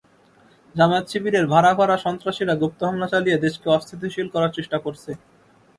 [0.75, 5.11] জামায়াত-শিবিরের ভাড়া করা সন্ত্রাসীরা গুপ্ত হামলা চালিয়ে দেশকে অস্থিতিশীল করার চেষ্টা করছে।